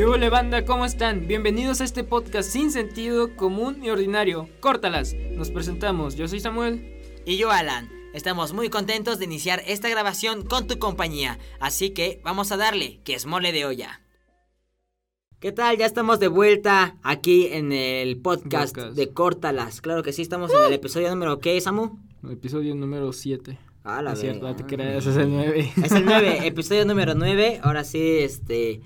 [0.00, 0.64] ¿Qué hola banda?
[0.64, 1.26] ¿Cómo están?
[1.26, 4.48] Bienvenidos a este podcast sin sentido común y ordinario.
[4.60, 5.14] Córtalas.
[5.32, 6.16] Nos presentamos.
[6.16, 7.02] Yo soy Samuel.
[7.26, 7.90] Y yo Alan.
[8.14, 11.38] Estamos muy contentos de iniciar esta grabación con tu compañía.
[11.60, 14.00] Así que vamos a darle, que es mole de olla.
[15.38, 15.76] ¿Qué tal?
[15.76, 18.96] Ya estamos de vuelta aquí en el podcast, Podcast.
[18.96, 19.82] de Córtalas.
[19.82, 21.98] Claro que sí, estamos en el episodio número ¿qué, Samu?
[22.26, 23.58] Episodio número 7.
[23.84, 25.72] Ah, la es cierto, no te creas, es el 9.
[25.84, 27.60] Es el 9, episodio número 9.
[27.62, 28.80] Ahora sí, este,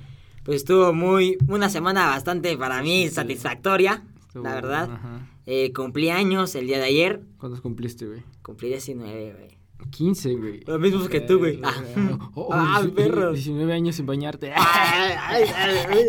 [0.44, 3.14] pues estuvo muy, una semana bastante para mí Sí.
[3.14, 4.90] satisfactoria, Estuvo- la verdad.
[4.92, 5.28] Ajá.
[5.46, 8.22] Eh, cumplí años el día de ayer, ¿Cuántos cumpliste, güey?
[8.42, 9.53] cumplí 19, güey.
[9.90, 10.60] 15, güey.
[10.66, 11.56] Lo mismo que tú, güey.
[11.56, 11.72] Verga.
[12.18, 12.30] Ah.
[12.34, 13.32] Oh, Ah, perro.
[13.32, 14.52] 19 años sin bañarte.
[14.56, 16.06] Ay, ay, ay, ay.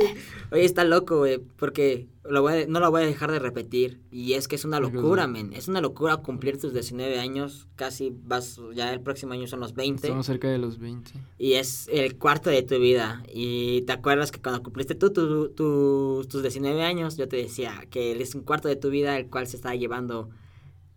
[0.52, 4.00] Oye, está loco, güey, porque lo voy a- no lo voy a dejar de repetir.
[4.12, 5.54] Y es que es una ¿Por qué, locura, men.
[5.54, 7.68] Es una locura cumplir tus 19 años.
[7.76, 10.08] Casi vas, ya el próximo año son los 20.
[10.08, 11.12] Estamos cerca de los 20.
[11.40, 13.24] Y es el cuarto de tu vida.
[13.34, 17.84] Y te acuerdas que cuando cumpliste tú tu- tu- tus 19 años, yo te decía
[17.90, 20.30] que es un cuarto de tu vida el cual se está llevando,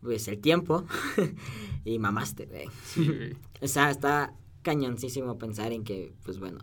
[0.03, 0.85] pues, el tiempo.
[1.85, 2.69] y mamaste, güey.
[2.85, 3.37] Sí, güey.
[3.61, 6.59] O sea, está cañoncísimo pensar en que, pues bueno,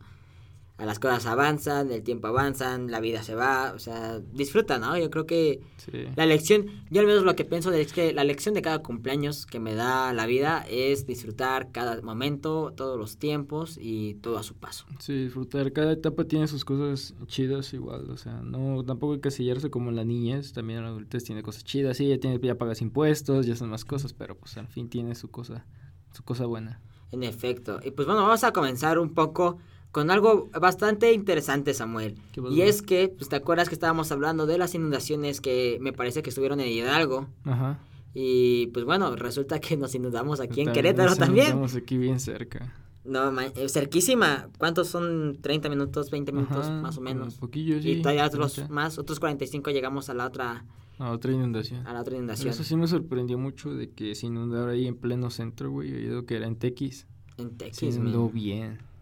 [0.77, 4.97] a las cosas avanzan, el tiempo avanzan, la vida se va, o sea, disfruta, ¿no?
[4.97, 5.91] Yo creo que Sí.
[6.17, 9.45] la lección, yo al menos lo que pienso es que la lección de cada cumpleaños
[9.45, 14.43] que me da la vida es disfrutar cada momento, todos los tiempos y todo a
[14.43, 14.85] su paso.
[14.99, 15.71] Sí, disfrutar.
[15.71, 18.09] Cada etapa tiene sus cosas chidas igual.
[18.09, 20.51] O sea, no tampoco hay que casillarse como en la niñez.
[20.51, 21.95] También en la adultez tiene cosas chidas.
[21.95, 24.11] Sí, ya, tiene, ya pagas impuestos, ya son más cosas.
[24.13, 25.65] Pero pues al fin tiene su cosa,
[26.11, 26.81] su cosa buena.
[27.11, 27.79] En efecto.
[27.83, 29.57] Y pues bueno, vamos a comenzar un poco
[29.95, 32.17] con algo bastante interesante, Samuel.
[32.51, 36.21] Y es que, pues te acuerdas que estábamos hablando de las inundaciones que me parece
[36.21, 37.29] que estuvieron en Hidalgo.
[37.45, 37.79] Ajá.
[38.13, 41.45] Y pues bueno, resulta que nos inundamos aquí en Querétaro nos también.
[41.45, 42.73] Estamos aquí bien cerca.
[43.05, 44.49] No, eh, cerquísima.
[44.57, 45.37] ¿Cuántos son?
[45.39, 47.35] 30 minutos, 20 minutos, Ajá, más o menos.
[47.35, 47.91] Un poquillo, sí.
[47.91, 48.73] y todavía otros 30.
[48.73, 50.65] más, otros 45 llegamos a la otra,
[50.99, 51.87] A otra inundación.
[51.87, 52.49] a la otra inundación.
[52.49, 55.89] Eso sí me sorprendió mucho de que se inundara ahí en pleno centro, güey.
[55.93, 57.07] He oído que era en Tequis.
[57.37, 58.33] En Se Texas, inundó man.
[58.33, 58.94] bien.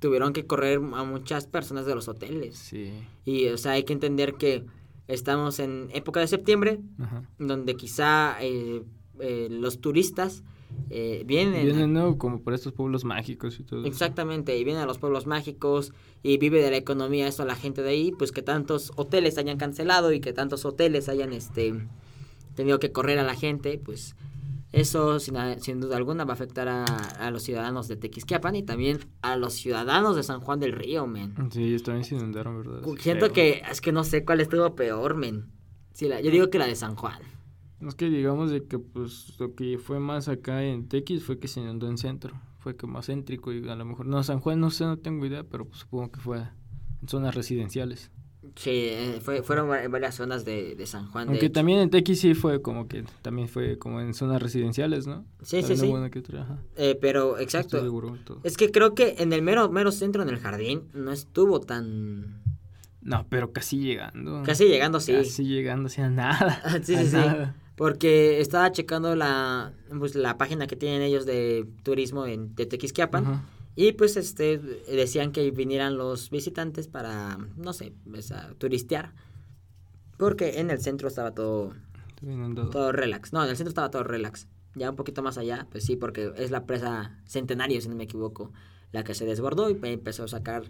[0.00, 2.58] Tuvieron que correr a muchas personas de los hoteles.
[2.58, 2.92] Sí.
[3.24, 4.64] Y, o sea, hay que entender que
[5.06, 7.22] estamos en época de septiembre, Ajá.
[7.38, 8.82] donde quizá eh,
[9.20, 10.42] eh, los turistas
[10.88, 11.64] eh, vienen...
[11.66, 12.16] Vienen, ¿no?
[12.18, 13.80] Como por estos pueblos mágicos y todo.
[13.80, 13.88] eso.
[13.88, 17.82] Exactamente, y vienen a los pueblos mágicos y vive de la economía eso la gente
[17.82, 21.74] de ahí, pues que tantos hoteles hayan cancelado y que tantos hoteles hayan este
[22.54, 24.16] tenido que correr a la gente, pues
[24.72, 25.34] eso sin,
[25.80, 29.54] duda alguna va a afectar a, a los ciudadanos de Tequisquiapan y también a los
[29.54, 31.34] ciudadanos de San Juan del Río, men.
[31.50, 32.82] Sí, también se inundaron, ¿verdad?
[32.98, 35.50] Siento que es que no sé cuál estuvo peor, men.
[35.92, 37.20] Sí, la- yo digo que la de San Juan.
[37.80, 41.48] Es que digamos de que pues lo que fue más acá en Tequis fue que
[41.48, 42.40] se inundó en centro.
[42.58, 44.04] Fue que más céntrico y a lo mejor...
[44.06, 46.38] No, San Juan no sé, no tengo idea, pero pues, supongo que fue
[47.00, 48.10] en zonas residenciales.
[48.56, 51.28] Sí, eh, fue, fueron va- varias zonas de, de San Juan.
[51.28, 53.04] Aunque también en Tequis sí fue como que...
[53.22, 55.24] También fue como en zonas residenciales, ¿no?
[55.42, 56.10] Sí, sí, También sí.
[56.10, 56.22] que.
[56.76, 57.78] Eh, pero, exacto.
[58.42, 62.40] Es que creo que en el mero, mero centro, en el jardín, no estuvo tan...
[63.02, 64.42] No, pero casi llegando.
[64.44, 65.12] Casi llegando, sí.
[65.12, 66.62] Casi llegando, o sea, nada.
[66.82, 67.18] Sí, a sí, sí.
[67.76, 73.42] Porque estaba checando la, pues, la página que tienen ellos de turismo en de Tequisquiapan.
[73.76, 79.14] Y pues este decían que vinieran los visitantes para, no sé, pues, a turistear.
[80.16, 81.72] Porque en el centro estaba todo,
[82.70, 83.32] todo relax.
[83.32, 84.48] No, en el centro estaba todo relax.
[84.74, 88.04] Ya un poquito más allá, pues sí, porque es la presa Centenario, si no me
[88.04, 88.52] equivoco,
[88.92, 90.64] la que se desbordó y empezó a sacar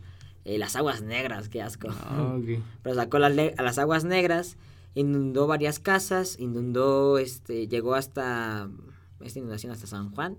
[0.45, 1.89] eh, las aguas negras, qué asco.
[1.91, 2.39] Ah.
[2.83, 4.57] Pero sacó las, a las aguas negras,
[4.95, 8.71] inundó varias casas, inundó, este, llegó hasta,
[9.21, 10.37] esta inundación hasta San Juan.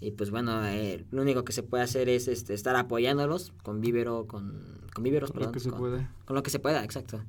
[0.00, 3.80] Y pues bueno, eh, lo único que se puede hacer es este, estar apoyándolos con
[3.80, 6.08] vívero, con, con víveros, Lo perdón, que se con, puede.
[6.24, 7.20] con lo que se pueda, exacto.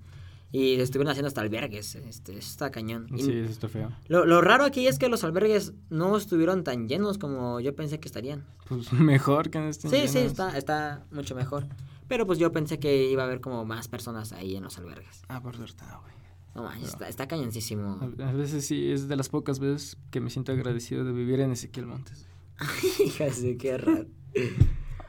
[0.51, 3.07] Y estuvieron haciendo hasta albergues, este, está cañón.
[3.17, 3.91] Sí, eso está feo.
[4.07, 7.99] lo, lo raro aquí es que los albergues no estuvieron tan llenos como yo pensé
[7.99, 8.45] que estarían.
[8.67, 11.67] Pues mejor que en este Sí, sí, está, está mucho mejor.
[12.07, 15.21] Pero pues yo pensé que iba a haber como más personas ahí en los albergues.
[15.27, 16.13] Ah, por suerte, no, güey.
[16.55, 17.99] No manches, está, está cañoncísimo.
[18.23, 21.51] A veces sí, es de las pocas veces que me siento agradecido de vivir en
[21.51, 22.25] Ezequiel Montes.
[23.05, 23.27] Hija
[23.59, 24.05] qué raro.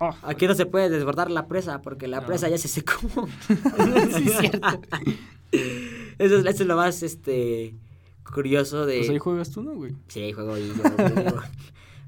[0.00, 2.26] Oh, Aquí no se puede desbordar la presa porque la No.
[2.26, 2.92] presa ya se secó.
[3.48, 4.68] sí, es cierto.
[6.18, 7.74] Eso es, eso es lo más este
[8.32, 8.98] curioso de.
[8.98, 9.94] Pues ahí juegas tú, ¿no, güey?
[10.08, 10.74] Sí, ahí juego y yo,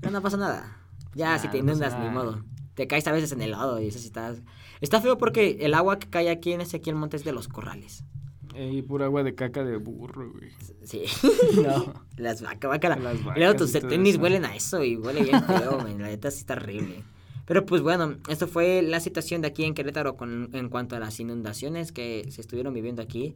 [0.03, 0.79] No, no pasa nada.
[1.15, 2.13] Ya, Ah, si te no inundas, ni nada.
[2.13, 2.45] modo.
[2.75, 4.35] Te caes a veces en el lodo y eso sí está.
[4.81, 8.05] Está feo porque el agua que cae aquí en Ezequiel Montes es de los corrales.
[8.55, 10.51] Y pura agua de caca de burro, güey.
[10.85, 11.05] Sí.
[11.63, 11.95] No.
[12.17, 12.97] Las vacas, guácala.
[12.97, 16.01] Las Y luego vacas tus tenis huelen a eso y huele bien feo, men.
[16.01, 17.05] La neta sí está horrible.
[17.47, 21.01] Pero pues bueno, esto fue la situación de aquí en Querétaro con, en cuanto a
[21.01, 23.35] las inundaciones que se estuvieron viviendo aquí.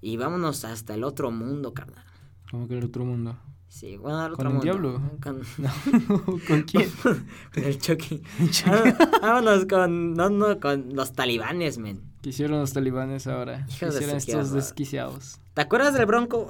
[0.00, 2.04] Y vámonos hasta el otro mundo, carnal.
[2.50, 3.36] ¿Cómo que el otro mundo?
[3.74, 4.64] Sí, bueno, al ¿Con otro el mundo.
[4.64, 5.10] diablo?
[5.20, 6.88] Con, ¿Con quién?
[7.02, 8.22] con el Chucky.
[8.66, 12.00] Ah, Vámonos con, no, no, con los talibanes, men.
[12.22, 13.66] ¿Qué hicieron los talibanes ahora?
[13.78, 15.40] ¿Qué de hicieron su estos desquiciados?
[15.54, 16.46] ¿Te acuerdas del Bronco?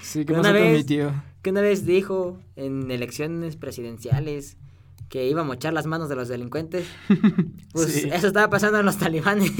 [0.00, 1.12] Sí, ¿qué Una pasó con mi vez- tío?
[1.42, 4.56] que una vez dijo en elecciones presidenciales
[5.12, 6.86] que iba a mochar las manos de los delincuentes.
[7.72, 8.08] Pues Sí.
[8.12, 9.50] eso estaba pasando en los talibanes.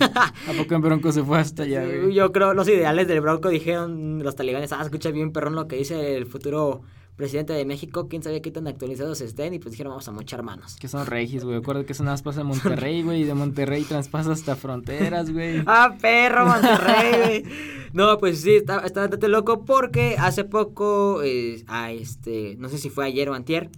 [0.00, 0.32] Ah.
[0.48, 2.12] ¿A poco en Bronco se fue hasta allá, Sí?
[2.14, 5.76] Yo creo los ideales del Bronco dijeron los talibanes, ah, escucha bien perrón lo que
[5.76, 6.82] dice el futuro
[7.16, 10.42] presidente de México, quién sabe qué tan actualizados estén, y pues dijeron vamos a mochar
[10.42, 10.76] manos.
[10.76, 11.56] Que son regis, güey.
[11.60, 13.20] Acuérdate que eso nada más pasa en Monterrey, güey.
[13.20, 15.62] Y de Monterrey traspasa hasta fronteras, güey.
[15.66, 17.44] Ah, perro, Monterrey, güey.
[17.92, 22.78] No, pues sí, está, está bastante loco porque hace poco, eh, a este, no sé
[22.78, 23.70] si fue ayer o antier,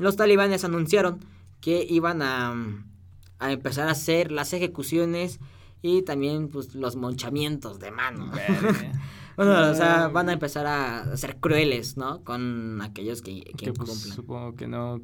[0.00, 1.20] los talibanes anunciaron
[1.60, 2.54] que iban a,
[3.38, 5.38] a empezar a hacer las ejecuciones
[5.82, 8.30] y también pues los monchamientos de mano.
[9.36, 12.22] Bueno, o sea, van a empezar a ser crueles, ¿no?
[12.24, 15.00] Con aquellos que, que Que pues supongo que no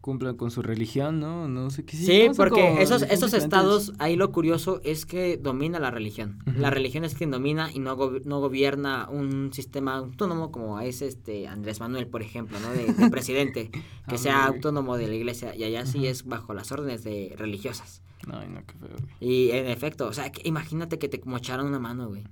[0.00, 1.48] cumplan con su religión, ¿no?
[1.48, 1.96] No sé qué.
[1.96, 6.38] Sí, porque esos, esos estados, ahí lo curioso es que domina la religión.
[6.58, 11.00] La religión es quien domina y no, gobi- no gobierna un sistema autónomo como es
[11.02, 12.70] este Andrés Manuel, por ejemplo, ¿no?
[12.72, 13.70] De, de presidente,
[14.08, 16.06] que Ah, sea autónomo de la iglesia y allá sí Ujú.
[16.08, 18.02] es bajo las órdenes de religiosas.
[18.30, 19.08] Ay, no, qué feo, güey.
[19.20, 22.24] Y en efecto, o sea, que imagínate que te mocharan una mano, güey.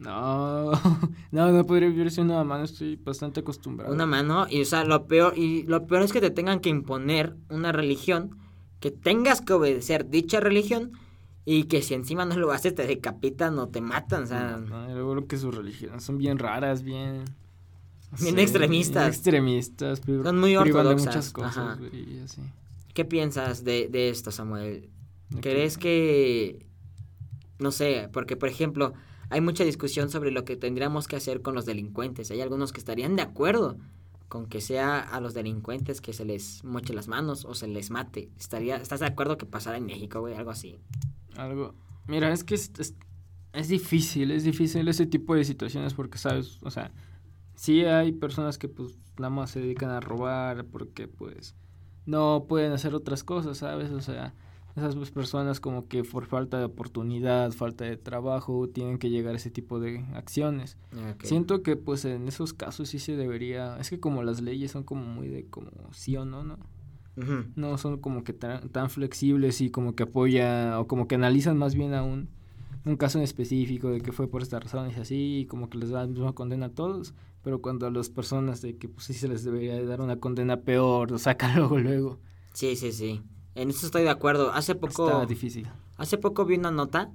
[0.00, 0.72] No,
[1.30, 2.64] no, no podría vivir sin una mano.
[2.64, 3.92] Estoy bastante acostumbrado.
[3.92, 6.68] Una mano, y o sea, lo peor, y lo peor es que te tengan que
[6.68, 8.36] imponer una religión,
[8.80, 10.92] que tengas que obedecer dicha religión,
[11.44, 14.90] y que si encima no lo haces te decapitan o te matan, o sea, No,
[14.90, 17.24] y luego lo que sus religiones son bien raras, bien.
[18.12, 19.02] no Bien sé, extremistas.
[19.04, 20.00] bien extremistas.
[20.22, 22.42] Son muy privan de ortodoxas, muchas cosas, y así.
[22.94, 24.88] ¿qué piensas de, de esto, Samuel?
[25.40, 26.66] ¿Crees que,
[27.58, 28.94] no sé, porque por ejemplo,
[29.34, 32.78] hay mucha discusión sobre lo que tendríamos que hacer con los delincuentes, hay algunos que
[32.78, 33.76] estarían de acuerdo
[34.28, 37.90] con que sea a los delincuentes que se les moche las manos o se les
[37.90, 40.78] mate, estaría, ¿estás de acuerdo que pasara en México, güey, algo así?
[41.36, 41.74] Algo.
[42.06, 42.94] Mira, es que es, es,
[43.52, 46.60] es difícil, es difícil ese tipo de situaciones porque, ¿sabes?
[46.62, 46.92] O sea,
[47.56, 51.56] sí hay personas que pues nada más se dedican a robar porque pues
[52.06, 53.90] no pueden hacer otras cosas, ¿sabes?
[53.90, 54.32] O sea,
[54.76, 59.34] esas pues, personas como que por falta de oportunidad, falta de trabajo, tienen que llegar
[59.34, 60.76] a ese tipo de acciones.
[61.22, 64.82] Siento que pues en esos casos sí se debería, es que como las leyes son
[64.82, 66.58] como muy de como sí o no, ¿no?
[67.54, 71.56] No son como que tan, tan flexibles y como que apoya o como que analizan
[71.56, 72.28] más bien a un,
[72.84, 75.78] un caso en específico de que fue por estas razones y así y como que
[75.78, 79.06] les dan la misma condena a todos pero cuando a las personas de que pues
[79.06, 82.18] sí se les debería de dar una condena peor lo sacan luego luego
[82.54, 83.20] Sí, sí, sí.
[83.54, 84.52] En eso estoy de acuerdo.
[84.52, 85.06] Hace poco...
[85.06, 87.10] está difícil Hace poco vi una nota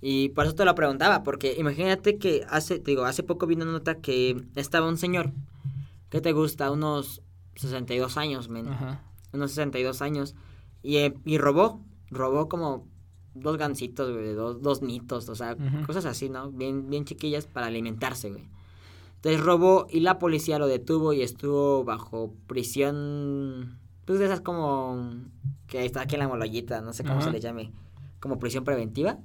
[0.00, 3.54] y por eso te lo preguntaba, porque imagínate que hace, te digo, hace poco vi
[3.54, 5.32] una nota que estaba un señor,
[6.10, 6.70] ¿qué te gusta?
[6.70, 7.22] Unos
[7.54, 9.00] 62 años, men, ajá
[9.34, 10.34] unos 62 años,
[10.82, 11.80] y, eh, y robó,
[12.10, 12.86] robó como
[13.34, 15.56] dos gancitos, güey, dos, dos nitos, o sea,
[15.86, 16.50] cosas así, ¿no?
[16.52, 18.48] Bien, bien chiquillas para alimentarse, güey.
[19.16, 25.12] Entonces robó y la policía lo detuvo y estuvo bajo prisión, pues de esas como
[25.66, 27.72] que está aquí en la molollita, no sé cómo se le llame,
[28.20, 29.18] como prisión preventiva.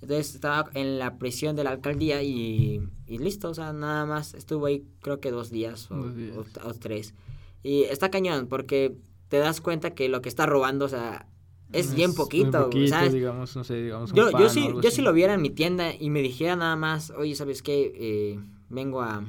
[0.00, 4.34] Entonces estaba en la prisión de la alcaldía y, y listo, o sea, nada más
[4.34, 6.36] estuvo ahí creo que dos días o, Dos días.
[6.36, 7.14] o- o tres.
[7.62, 8.94] Y está cañón porque
[9.28, 11.26] te das cuenta que lo que está robando, o sea,
[11.72, 13.12] es, bien poquito, poquito, ¿sabes?
[13.14, 16.10] digamos no sé digamos Yo, yo sí, yo si lo viera en mi tienda y
[16.10, 17.92] me dijera nada más, oye, ¿sabes qué?
[17.96, 19.24] Eh, vengo a,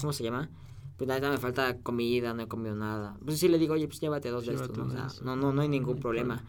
[0.00, 0.48] ¿cómo se llama?
[1.06, 3.16] Pues me falta comida, no he comido nada.
[3.24, 4.84] Pues sí le digo, oye, pues llévate dos de estos, ¿no?
[4.84, 6.44] O sea, no, no, no hay ningún problema.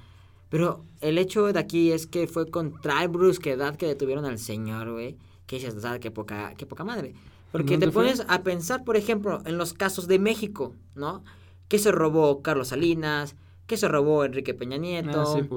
[0.50, 4.92] Pero el hecho de aquí es que fue con tal brusquedad que detuvieron al señor,
[4.92, 5.18] güey.
[5.48, 7.16] Que dices, o sea, qué poca, qué poca madre.
[7.52, 11.24] Porque te pones a pensar, por ejemplo, en los casos de México, ¿no?
[11.68, 15.22] Que se robó Carlos Salinas, que se robó Enrique Peña Nieto.
[15.22, 15.48] Ah, sí,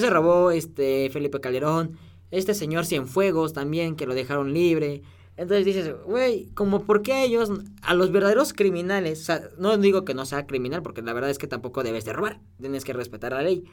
[0.00, 1.98] se robó este Felipe Calderón,
[2.30, 5.02] este señor Cienfuegos también, que lo dejaron libre.
[5.40, 9.78] Entonces dices, güey, como por qué a ellos, a los verdaderos criminales, o sea, no
[9.78, 12.84] digo que no sea criminal, porque la verdad es que tampoco debes de robar, tienes
[12.84, 13.64] que respetar la ley.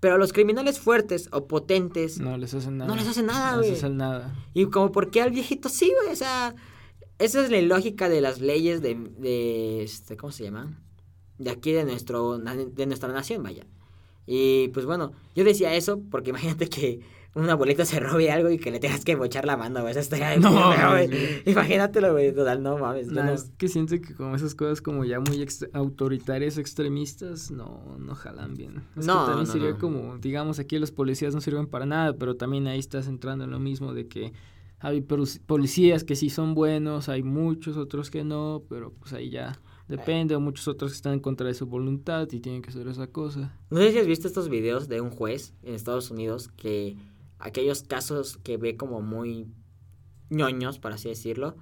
[0.00, 2.90] Pero a los criminales fuertes o potentes, No les hacen nada.
[2.90, 3.78] No les hacen nada, No les güey.
[3.78, 4.34] hacen nada.
[4.52, 6.56] y como por qué al viejito sí, güey, o sea,
[7.20, 10.76] esa es la lógica de las leyes de, de este, ¿cómo se llama?
[11.38, 13.64] De aquí de nuestro, de nuestra nación, vaya.
[14.26, 16.98] Y pues bueno, yo decía eso porque imagínate que
[17.36, 19.92] un abuelito se robe algo y que le tengas que mochar la mano, güey.
[19.92, 20.50] Eso estaría No,
[20.90, 21.08] güey.
[21.46, 22.34] Imagínatelo, güey.
[22.34, 23.06] Total, no mames.
[23.08, 27.50] Nah, no- es que siento que como esas cosas como ya muy ex- autoritarias, extremistas,
[27.50, 28.82] no, no jalan bien.
[28.96, 29.78] Es No, que también no, sería no.
[29.78, 33.50] como, digamos, aquí los policías no sirven para nada, pero también ahí estás entrando en
[33.50, 34.32] lo mismo de que
[34.80, 39.58] hay policías que sí son buenos, hay muchos otros que no, pero pues ahí ya
[39.88, 42.86] depende, o muchos otros que están en contra de su voluntad y tienen que hacer
[42.88, 43.56] esa cosa.
[43.70, 46.96] No sé si has visto estos videos de un juez en Estados Unidos que
[47.38, 49.48] aquellos casos que ve como muy
[50.28, 51.56] ñoños, por así decirlo,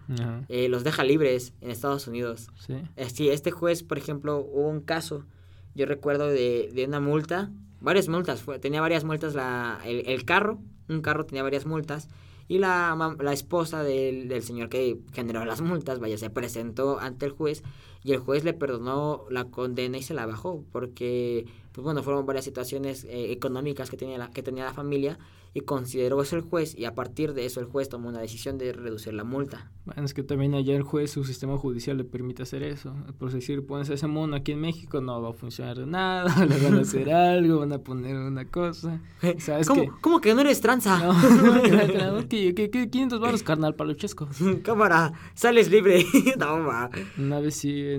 [0.49, 2.49] eh, los deja libres en Estados Unidos.
[2.67, 2.75] sí.
[2.97, 5.27] Eh, Sí, este juez, por ejemplo, hubo un caso,
[5.75, 7.51] yo recuerdo de, de una multa,
[7.81, 12.09] varias multas, fue, tenía varias multas la, el, el carro, un carro tenía varias multas,
[12.49, 17.27] y la, la esposa del, del señor que generó las multas, vaya, se presentó ante
[17.27, 17.63] el juez,
[18.05, 22.27] y el juez le perdonó la condena y se la bajó, porque, pues bueno, fueron
[22.27, 25.19] varias situaciones eh, económicas que tenía, la, que tenía la familia,
[25.55, 28.59] y consideró eso el juez, y a partir de eso el juez tomó una decisión
[28.59, 29.71] de reducir la multa.
[29.85, 32.93] Bueno, es que también allá el juez, su sistema judicial le permite hacer eso.
[33.19, 36.45] Por decir, pones a ese mono aquí en México, no va a funcionar de nada,
[36.47, 39.01] le van a hacer algo, van a poner una cosa.
[39.39, 39.91] ¿Sabes ¿Cómo, qué?
[40.01, 40.99] ¿Cómo que no eres tranza?
[40.99, 44.29] No, no, no, que, que, que 500 baros, carnal, paluchesco.
[44.65, 46.05] Cámara, sales libre.
[46.37, 46.91] no, ma.
[47.17, 47.94] Una vez sí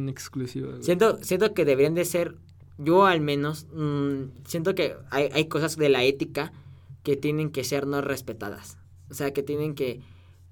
[0.76, 0.84] en.
[0.84, 2.36] Siento, siento que deberían de ser,
[2.78, 6.52] yo al menos, mm, siento que hay, hay cosas de la ética
[7.04, 8.78] que tienen que ser no respetadas.
[9.10, 10.02] O sea, que tienen que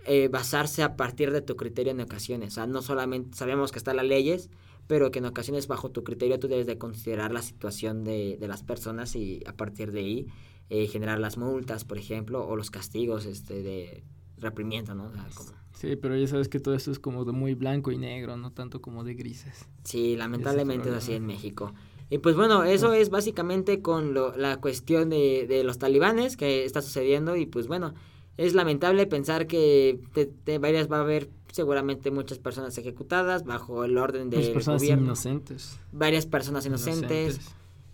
[0.06, 2.54] eh, basarse a partir de tu criterio en ocasiones.
[2.54, 4.50] O sea, no solamente sabemos que están las leyes,
[4.86, 8.48] pero que en ocasiones bajo tu criterio tú debes de considerar la situación de, de
[8.50, 10.28] las personas y a partir de ahí
[10.70, 14.04] eh, generar las multas, por ejemplo, o los castigos este, de
[14.38, 15.06] reprimiento, ¿no?
[15.08, 17.92] O sea, como- Sí, pero ya sabes que todo esto es como de muy blanco
[17.92, 19.66] y negro, no tanto como de grises.
[19.84, 21.26] Sí, lamentablemente es así en.
[21.26, 21.74] México.
[22.10, 26.64] Y pues bueno, eso es básicamente con lo- la cuestión de, de los talibanes que
[26.64, 27.94] está sucediendo y pues bueno,
[28.38, 33.84] es lamentable pensar que de, de varias va a haber seguramente muchas personas ejecutadas bajo
[33.84, 35.06] el orden Las del personas gobierno.
[35.06, 35.80] inocentes.
[35.92, 37.40] Varias personas inocentes.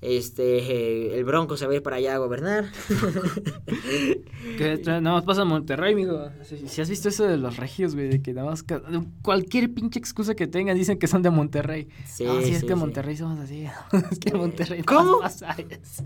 [0.02, 2.66] Este, eh, el Bronco se va a ir para allá a gobernar.
[4.58, 6.30] Que nada más pasa en Monterrey, amigo.
[6.44, 8.64] Si, si has visto eso de los regios, güey, de que nada más
[9.22, 11.88] cualquier pinche excusa que tengan dicen que son de Monterrey.
[12.06, 12.86] Sí, no, sí, es sí, que en sí.
[12.86, 13.66] Monterrey somos así.
[14.12, 15.20] es que en Monterrey ¿Cómo?
[15.20, 16.04] pasa eso.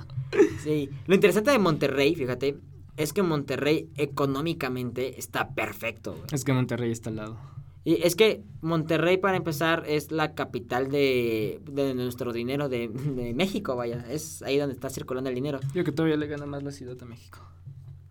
[0.63, 2.57] Sí, lo interesante de Monterrey, fíjate,
[2.97, 6.13] es que Monterrey económicamente está perfecto.
[6.13, 6.25] güey.
[6.31, 7.37] Es que Monterrey está al lado.
[7.85, 13.33] Y es que Monterrey, para empezar, es la capital de, de nuestro dinero de, de
[13.33, 14.05] México, vaya.
[14.09, 15.59] Es ahí donde está circulando el dinero.
[15.73, 17.39] Yo que todavía le gana más la Ciudad de México.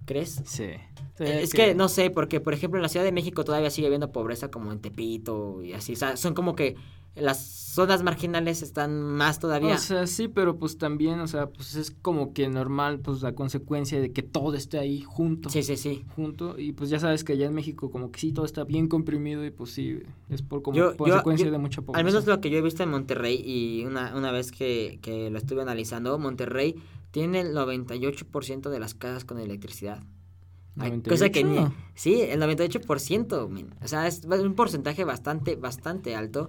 [0.05, 0.43] ¿Crees?
[0.45, 0.71] Sí.
[1.19, 4.11] es que no sé, porque por ejemplo en la Ciudad de México todavía sigue habiendo
[4.11, 5.93] pobreza como en Tepito y así.
[5.93, 6.77] O sea, son como que
[7.15, 7.39] las
[7.73, 9.75] zonas marginales están más todavía.
[9.75, 13.35] O sea, sí, pero pues también, o sea, pues es como que normal, pues la
[13.35, 15.49] consecuencia de que todo esté ahí junto.
[15.51, 16.05] sí, sí, sí.
[16.17, 18.89] Junto, y pues ya sabes que allá en México como que sí todo está bien
[18.89, 21.99] comprimido y pues sí, es por como Yo- consecuencia yo- de mucha pobreza.
[22.01, 25.31] Al menos lo que yo he visto en Monterrey y una, una vez que, que
[25.31, 26.77] lo estuve analizando, Monterrey
[27.11, 30.03] tiene el 98% de las casas con electricidad.
[30.79, 31.57] Hay cosa que ni...
[31.57, 31.75] 98.
[31.95, 33.75] Sí, el 98%, men.
[33.83, 36.49] O sea, es un porcentaje bastante, bastante alto.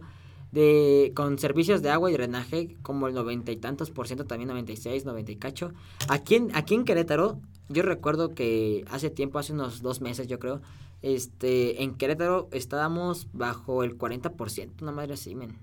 [0.54, 4.50] De, con servicios de agua y drenaje, como el noventa y tantos por ciento, también
[4.50, 5.74] 96, 90 y cacho.
[6.10, 10.38] Aquí en, aquí en Querétaro, yo recuerdo que hace tiempo, hace unos dos meses, yo
[10.38, 10.62] creo,
[11.02, 15.58] este, en Querétaro estábamos bajo el 40%, una madre así, men.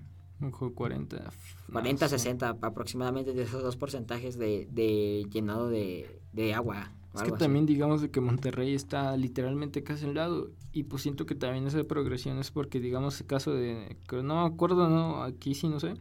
[0.45, 1.17] Ojo, 40.
[1.17, 2.19] no 40, sé.
[2.19, 6.91] 60 aproximadamente de esos dos porcentajes de, de llenado de, de agua.
[7.13, 7.37] Es que así.
[7.37, 11.67] también digamos de que Monterrey está literalmente casi al lado y pues siento que también
[11.67, 15.79] esa progresión es porque digamos el caso de, no me acuerdo, no, aquí sí no
[15.79, 15.95] sé,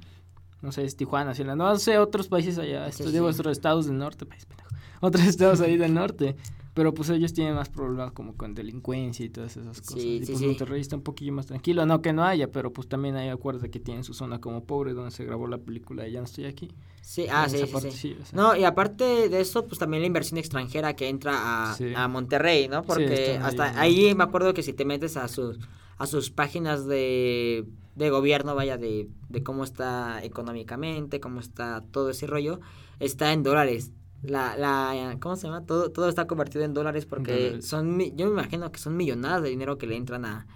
[0.63, 3.39] no sé, es Tijuana, sí, no sé, otros países allá, Sí, estos digo, sí.
[3.41, 6.37] otros estados del norte, país pendejo, otros estados ahí del norte,
[6.75, 10.21] pero pues ellos tienen más problemas como con delincuencia y todas esas cosas, Sí, y
[10.21, 10.47] sí, pues sí.
[10.47, 13.65] Monterrey está un poquillo más tranquilo, no que no haya, pero pues también hay acuerdos
[13.71, 16.45] que tienen su zona como pobre donde se grabó la película de Ya no estoy
[16.47, 16.71] aquí.
[17.01, 18.17] Sí, ah, sí, sí, parte sí.
[18.21, 18.37] o sea.
[18.41, 22.69] No, y aparte de eso, pues también la inversión extranjera que entra a, a Monterrey,
[22.69, 22.83] ¿no?
[22.83, 25.59] Porque hasta ahí, ahí, me acuerdo que si te metes a sus
[26.01, 32.09] a sus páginas de, de gobierno, vaya, de, de cómo está económicamente, cómo está todo
[32.09, 32.59] ese rollo,
[33.01, 33.93] está en dólares.
[34.23, 35.65] La, la, ¿cómo se llama?
[35.65, 39.49] Todo, todo está convertido en dólares porque son, yo me imagino que son millonadas de
[39.49, 40.47] dinero que le entran a,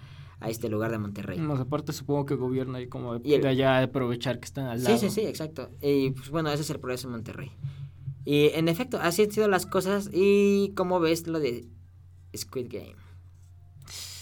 [0.41, 1.39] a este lugar de Monterrey.
[1.39, 4.45] Más aparte supongo que el gobierno ahí como de, Y el- de allá aprovechar que
[4.45, 4.99] están al Sí, lado.
[4.99, 5.71] sí, sí, exacto.
[5.81, 7.53] Y pues bueno, ese es el progreso en Monterrey.
[8.27, 10.11] Y en efecto, así han sido las cosas.
[10.13, 11.67] ¿Y cómo ves lo de
[12.37, 12.97] Squid Game?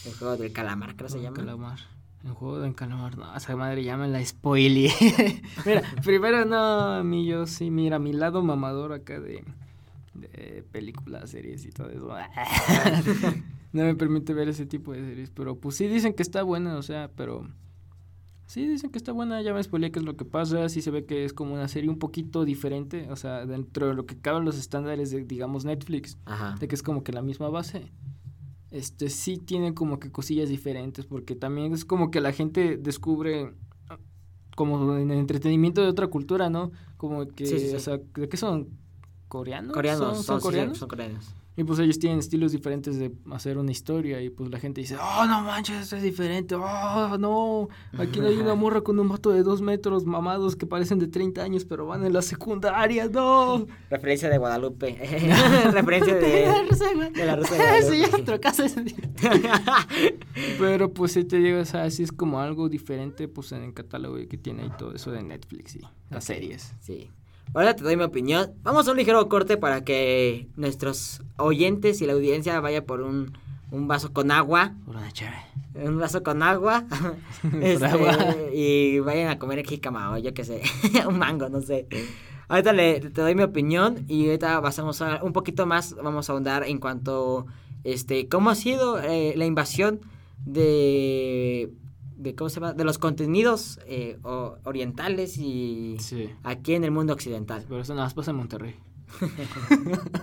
[0.05, 1.37] El juego del calamar, creo que se llama.
[1.37, 1.79] calamar.
[2.25, 4.93] En juego de calamar, no, esa madre ya me la spoileé.
[5.67, 9.45] mira, primero no, a mí yo sí, mira, mi lado mamador acá de,
[10.15, 12.09] de películas, series y todo eso.
[13.73, 16.77] no me permite ver ese tipo de series, pero pues sí dicen que está buena,
[16.77, 17.49] o sea, pero...
[18.47, 20.91] Sí, dicen que está buena, ya me spoileé qué es lo que pasa, sí se
[20.91, 24.19] ve que es como una serie un poquito diferente, o sea, dentro de lo que
[24.19, 26.55] caben los estándares de, digamos, Netflix, Ajá.
[26.61, 27.91] de que es como que la misma base
[28.73, 33.53] este sí tiene como que cosillas diferentes porque también es como que la gente descubre
[33.89, 33.99] ah,
[34.57, 36.73] como en el entretenimiento de otra cultura, ¿no?
[36.97, 37.77] Como que, Sí, sí, sí.
[37.77, 38.69] o sea, ¿de qué son?
[39.29, 39.73] ¿Coreanos?
[39.73, 40.79] Coreanos, ¿Son, son, son sí, coreanos?
[40.79, 41.35] son coreanos.
[41.57, 44.97] Y pues ellos tienen estilos diferentes de hacer una historia y pues la gente dice,
[44.97, 47.69] oh, no manches, esto es diferente, oh, no,
[47.99, 51.09] aquí no hay una morra con un vato de dos metros mamados que parecen de
[51.09, 53.67] 30 años pero van en la secundaria, no.
[53.91, 54.93] Referencia de Guadalupe.
[55.73, 56.47] Referencia de, de
[57.27, 58.23] la Rosa de Guadalupe.
[58.23, 58.97] Otro caso ese día.
[60.59, 63.75] Pero pues si te digo, o sea, así es como algo diferente pues en el
[63.75, 65.81] catálogo que tiene ahí todo eso de Netflix y
[66.11, 66.75] las series.
[66.81, 67.11] Sí.
[67.55, 68.55] Ahora te doy mi opinión.
[68.63, 73.37] Vamos a un ligero corte para que nuestros oyentes y la audiencia vaya por un,
[73.71, 74.73] un vaso con agua.
[74.87, 75.37] Una chévere.
[75.75, 76.85] Un vaso con agua.
[77.61, 78.37] Este, agua.
[78.55, 80.63] Y vayan a comer jícama o yo qué sé.
[81.07, 81.87] un mango, no sé.
[82.49, 85.95] Ahorita le, te doy mi opinión y ahorita pasamos a un poquito más.
[85.97, 87.47] Vamos a ahondar en cuanto
[87.85, 90.01] este cómo ha sido eh, la invasión
[90.47, 91.71] de
[92.23, 96.31] de cómo se llama de los contenidos eh, o- orientales y Sí.
[96.45, 97.65] aquí en el mundo occidental.
[97.69, 98.77] Pero eso nada más pasa en Monterrey.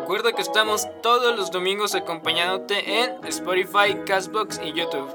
[0.00, 5.08] Recuerda que estamos todos los domingos acompañándote en Spotify, Castbox y YouTube.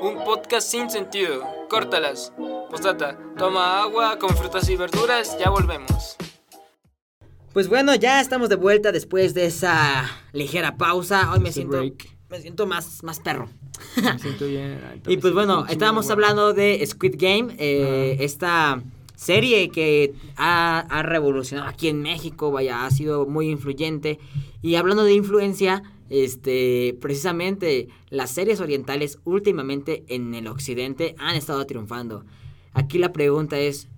[0.00, 1.42] Un podcast sin sentido.
[1.68, 2.32] Córtalas.
[2.70, 6.16] Postdata, toma agua, come frutas y verduras, ya volvemos.
[7.52, 11.32] Pues bueno, ya estamos de vuelta después de esa ligera pausa.
[11.32, 12.15] Hoy me siento break.
[12.30, 13.48] Me siento más más perro.
[13.96, 14.80] Me siento bien.
[15.06, 18.82] Y pues bueno, estábamos hablando de Squid Game, eh, esta
[19.14, 24.18] serie que ha, ha revolucionado aquí en México, vaya, ha sido muy influyente.
[24.62, 31.64] Y hablando de influencia, este, precisamente las series orientales últimamente en el occidente han estado
[31.66, 32.24] triunfando.
[32.72, 33.88] Aquí la pregunta es,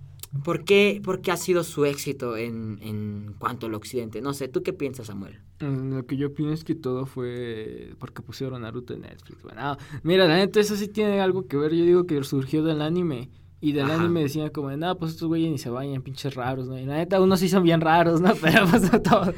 [0.43, 4.21] ¿por qué, por qué ha sido su éxito en, en cuanto al occidente?
[4.21, 5.39] No sé, ¿tú qué piensas, Samuel?
[5.61, 9.41] Mm, Lo que yo opino es que todo fue porque pusieron Naruto en Netflix.
[9.43, 11.73] Bueno, mira, la neta, eso sí tiene algo que ver.
[11.73, 13.29] Yo digo que surgió del anime.
[13.61, 13.95] Y del Ajá.
[13.99, 16.79] anime decían como, no, pues estos güeyes ni se vayan, pinches raros, ¿no?
[16.79, 18.33] Y la neta, unos sí son bien raros, ¿no?
[18.41, 19.33] Pero pues no todo.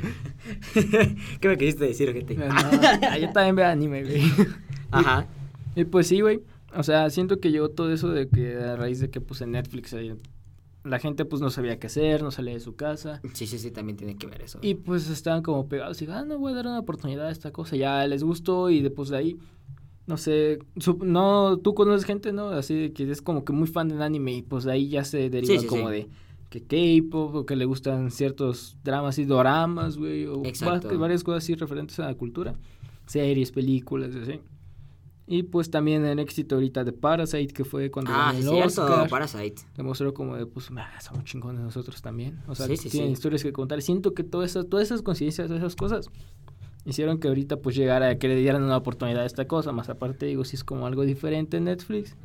[1.39, 2.35] ¿Qué me quisiste decir, gente?
[2.35, 2.45] No,
[3.19, 4.21] yo también veo anime, güey.
[4.91, 5.25] Ajá.
[5.75, 6.41] Y pues sí, güey.
[6.75, 9.51] O sea, siento que llegó todo eso de que a raíz de que pues en
[9.53, 10.13] Netflix ahí,
[10.83, 13.21] la gente pues no sabía qué hacer, no salía de su casa.
[13.33, 14.59] Sí, sí, sí, también tiene que ver eso.
[14.61, 17.51] Y pues estaban como pegados y ah, no voy a dar una oportunidad a esta
[17.51, 17.75] cosa.
[17.75, 19.37] Ya les gustó y después de ahí,
[20.07, 22.49] no sé, su- no, tú conoces gente, ¿no?
[22.49, 25.29] Así que es como que muy fan del anime y pues de ahí ya se
[25.29, 25.93] deriva Sí, sí, como sí.
[25.95, 26.09] de
[26.49, 30.97] que K-pop o que le gustan ciertos dramas y doramas, güey, o Exacto.
[30.99, 32.55] varias cosas así referentes a la cultura,
[33.05, 34.39] series, películas, así.
[35.33, 38.83] Y pues también el éxito ahorita de Parasite, que fue cuando Ah, ganó el cierto,
[38.83, 39.61] Oscar Parasite.
[39.77, 42.39] demostró como de, pues, ah, somos chingones nosotros también.
[42.47, 43.13] O sea, Sí, sí, tienen sí.
[43.13, 43.81] historias que contar.
[43.81, 46.09] Siento que todas esas, todas esas coincidencias, esas cosas,
[46.83, 49.71] hicieron que ahorita, pues, llegara a que le dieran una oportunidad a esta cosa.
[49.71, 52.17] Más aparte, digo, si es como algo diferente en Netflix,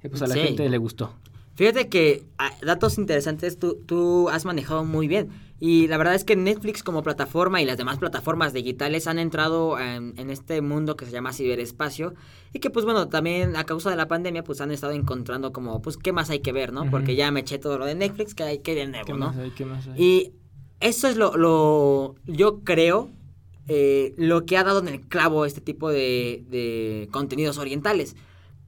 [0.00, 1.14] que pues a la gente le gustó.
[1.54, 5.28] Fíjate que ah, datos interesantes tú, tú has manejado muy bien.
[5.62, 9.78] Y la verdad es que Netflix como plataforma y las demás plataformas digitales han entrado
[9.78, 12.14] en, en este mundo que se llama ciberespacio.
[12.54, 15.82] Y que pues bueno, también a causa de la pandemia pues han estado encontrando como
[15.82, 16.90] pues qué más hay que ver, ¿no?
[16.90, 19.18] Porque ya me eché todo lo de Netflix, que hay que de nuevo, ¿Qué ¿no?
[19.18, 19.50] más hay?
[19.50, 20.02] ¿Qué más hay?
[20.02, 20.32] Y
[20.80, 23.10] eso es lo, lo yo creo,
[23.68, 28.16] eh, lo que ha dado en el clavo este tipo de, de contenidos orientales.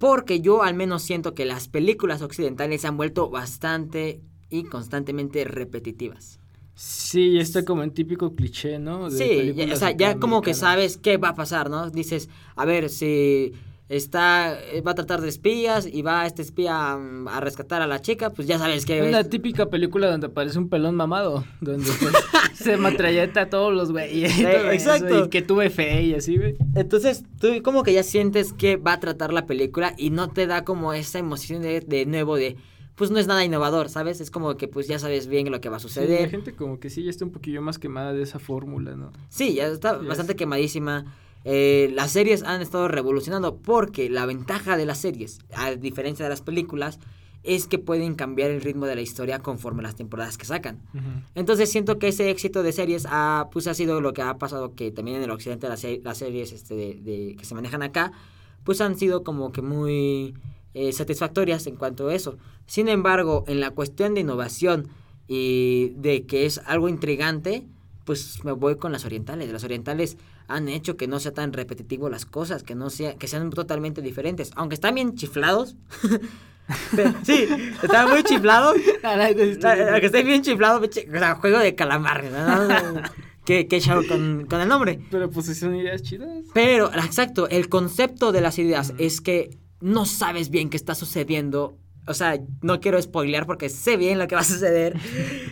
[0.03, 5.45] Porque yo al menos siento que las películas occidentales se han vuelto bastante y constantemente
[5.45, 6.41] repetitivas.
[6.75, 9.09] Sí, está como en típico cliché, ¿no?
[9.09, 11.89] De Sí, ya- o sea, ya como que sabes qué va a pasar, ¿no?
[11.89, 13.53] Dices, a ver, si
[13.97, 18.01] está, eh, va a tratar de espías y va este espía a rescatar a la
[18.01, 19.11] chica, pues ya sabes que...
[19.11, 22.13] Es- típica película donde aparece un pelón mamado, donde pues,
[22.55, 24.39] se matralleta a todos los güeyes.
[24.39, 25.25] eso, exacto.
[25.27, 26.57] Y que tuve fe y así, güey.
[26.75, 30.47] Entonces, tú como que ya sientes que va a tratar la película y no te
[30.47, 32.57] da como esa emoción de, de nuevo de,
[32.95, 34.21] pues no es nada innovador, ¿sabes?
[34.21, 36.31] Es como que pues ya sabes bien lo que va a Sí, la suceder.
[36.31, 39.13] gente como que sí ya está un poquillo más quemada de esa fórmula, ¿no?
[39.29, 40.37] Sí, ya está Sí, bastante es.
[40.39, 41.05] quemadísima.
[41.45, 46.29] Eh, las series han estado revolucionando porque la ventaja de las series, a diferencia de
[46.31, 46.99] las películas,
[47.43, 50.79] es que pueden cambiar el ritmo de la historia conforme las temporadas que sacan.
[51.35, 54.75] Entonces siento que ese éxito de series ha, pues, ha sido lo que ha pasado
[54.77, 57.83] que también en el occidente las, se- las series este, de, de- que se manejan
[57.83, 58.13] acá,
[58.63, 60.35] pues han sido como que muy
[60.75, 62.39] eh, satisfactorias en cuanto a eso.
[62.67, 64.87] Sin embargo, en la cuestión de innovación
[65.27, 67.65] y de que es algo intrigante,
[68.05, 69.51] pues me voy con las orientales.
[69.53, 70.17] Las orientales
[70.49, 74.03] han hecho que no sea tan repetitivo las cosas, que no sea, que sean totalmente
[74.03, 74.51] diferentes.
[74.57, 75.77] Aunque están bien chiflados.
[77.25, 77.49] sí,
[77.83, 78.77] están muy chiflados.
[79.03, 82.25] Aunque estén bien chiflados, o sea, juego de calamar.
[82.25, 83.03] ¿no?
[83.45, 85.01] ¿Qué, qué show con, con, el nombre?
[85.11, 86.45] Pero pues son ideas chidas.
[86.55, 91.79] Pero, exacto, el concepto de las ideas es que no sabes bien qué está sucediendo
[92.07, 94.97] o sea, no quiero spoilear porque sé bien lo que va a suceder.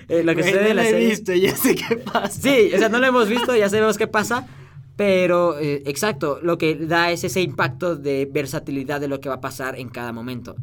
[0.09, 1.09] Eh, lo que sucede en la serie.
[1.09, 2.29] visto, ya sé qué pasa.
[2.29, 4.49] Sí, o sea, no lo hemos visto, ya sabemos qué pasa.
[5.01, 9.37] Pero, eh, exacto, lo que da es ese impacto de versatilidad de lo que va
[9.37, 10.57] a pasar en cada momento.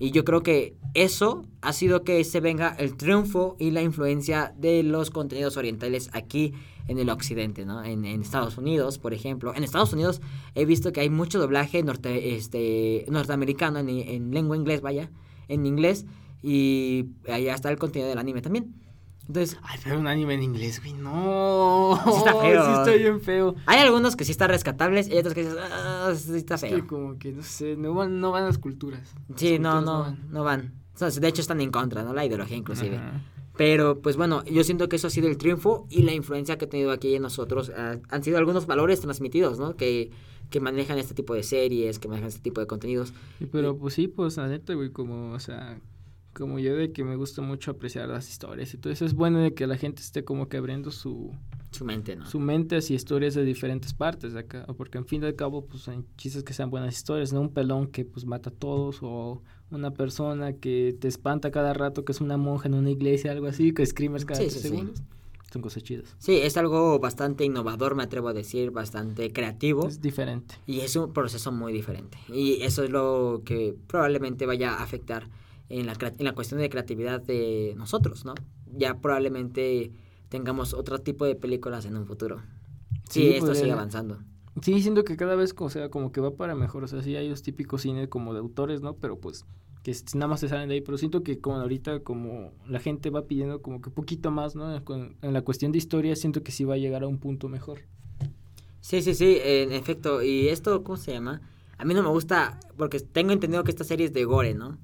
[0.00, 4.52] Y yo creo que eso ha sido que se venga el triunfo y la influencia
[4.58, 6.54] de los contenidos orientales aquí
[6.88, 7.84] en el occidente, ¿no?
[7.84, 9.54] En, en, Estados Unidos, por ejemplo.
[9.54, 10.20] En Estados Unidos
[10.56, 15.08] he visto que hay mucho doblaje norte, este, norteamericano en, en lengua inglés, vaya
[15.46, 16.04] en inglés
[16.42, 18.74] y ahí está el contenido del anime también.
[19.26, 21.98] Entonces, Ay, pero un anime en inglés, güey, no.
[22.04, 22.64] Sí está feo.
[22.64, 23.54] Sí está bien feo.
[23.66, 26.76] Hay algunos que sí están rescatables y otros que ah, sí está feo.
[26.76, 29.14] Es que como que, no sé, no van, no van las culturas.
[29.36, 30.28] Sí, no, no, van.
[30.30, 30.74] no van.
[30.98, 32.12] de hecho están en contra, ¿no?
[32.12, 32.96] La ideología inclusive.
[32.96, 33.22] Ajá.
[33.56, 36.64] Pero, pues bueno, yo siento que eso ha sido el triunfo y la influencia que
[36.64, 37.68] ha tenido aquí en nosotros.
[37.68, 39.76] Uh, han sido algunos valores transmitidos, ¿no?
[39.76, 40.10] Que,
[40.50, 43.12] que manejan este tipo de series, que manejan este tipo de contenidos.
[43.38, 45.78] Sí, pero pues sí, pues la neta, güey, como, o sea,
[46.34, 49.38] como yo de que me gusta mucho apreciar las historias y todo eso, es bueno
[49.38, 51.32] de que la gente esté como que abriendo su...
[51.70, 52.26] Su mente, ¿no?
[52.26, 55.88] Su mente hacia historias de diferentes partes de acá, porque en fin de cabo, pues
[55.88, 59.42] hay chistes que sean buenas historias, no un pelón que pues mata a todos o
[59.70, 63.46] una persona que te espanta cada rato, que es una monja en una iglesia, algo
[63.46, 64.98] así, que screamers cada sí, tres sí, segundos.
[64.98, 65.04] Sí.
[65.52, 66.16] Son cosas chidas.
[66.18, 69.86] Sí, es algo bastante innovador, me atrevo a decir, bastante creativo.
[69.86, 70.56] Es diferente.
[70.66, 72.18] Y es un proceso muy diferente.
[72.28, 75.28] Y eso es lo que probablemente vaya a afectar
[75.80, 78.34] en la, en la cuestión de creatividad de nosotros, ¿no?
[78.76, 79.92] Ya probablemente
[80.28, 82.42] tengamos otro tipo de películas en un futuro.
[83.08, 84.18] Sí, sí esto sigue avanzando.
[84.62, 86.84] Sí, siento que cada vez, o sea, como que va para mejor.
[86.84, 88.94] O sea, sí hay los típicos cines como de autores, ¿no?
[88.94, 89.44] Pero pues
[89.82, 93.10] que nada más se salen de ahí, pero siento que como ahorita como la gente
[93.10, 94.74] va pidiendo como que poquito más, ¿no?
[94.74, 97.80] En la cuestión de historia siento que sí va a llegar a un punto mejor.
[98.80, 100.22] Sí, sí, sí, en efecto.
[100.22, 101.42] Y esto, ¿cómo se llama?
[101.76, 104.78] A mí no me gusta, porque tengo entendido que esta serie es de gore, ¿no?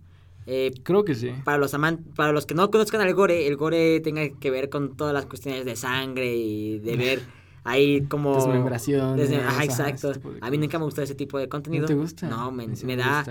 [0.52, 1.30] Eh, Creo que sí.
[1.44, 4.68] Para los, aman para los que no conozcan al gore, el gore tenga que ver
[4.68, 7.22] con todas las cuestiones de sangre y de ver
[7.62, 8.34] ahí como...
[8.34, 9.20] Desmembración.
[9.46, 10.12] Ajá, exacto.
[10.40, 11.82] A mí nunca me gusta ese tipo de contenido.
[11.82, 12.28] ¿No te gusta?
[12.28, 13.24] No, me, me, me da...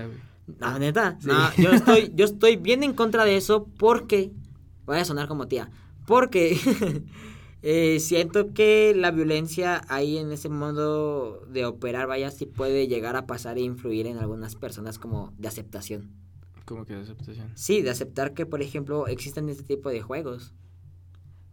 [0.61, 1.17] No, neta.
[1.19, 1.27] Sí.
[1.27, 4.31] No, yo estoy, yo estoy bien en contra de eso porque.
[4.85, 5.69] Voy a sonar como tía.
[6.07, 6.57] Porque
[7.61, 13.17] eh, siento que la violencia ahí en ese modo de operar, vaya, sí puede llegar
[13.17, 16.28] a pasar e influir en algunas personas como de aceptación.
[16.69, 17.51] ¿Cómo que de aceptación?
[17.55, 20.53] Sí, de aceptar que, por ejemplo, existen este tipo de juegos.